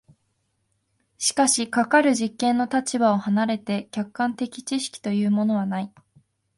[1.19, 5.93] しかしかかる実験の立場を離れて客観的知識というものはない。